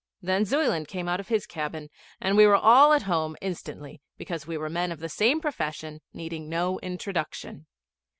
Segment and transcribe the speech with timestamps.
[0.19, 1.87] Then Zuyland came out of his cabin,
[2.19, 6.01] and we were all at home instantly, because we were men of the same profession
[6.11, 7.67] needing no introduction.